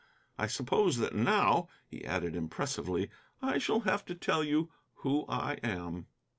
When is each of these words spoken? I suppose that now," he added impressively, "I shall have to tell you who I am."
I 0.35 0.47
suppose 0.47 0.97
that 0.97 1.13
now," 1.13 1.67
he 1.85 2.03
added 2.03 2.35
impressively, 2.35 3.11
"I 3.39 3.59
shall 3.59 3.81
have 3.81 4.03
to 4.05 4.15
tell 4.15 4.43
you 4.43 4.71
who 5.03 5.25
I 5.29 5.59
am." 5.61 6.07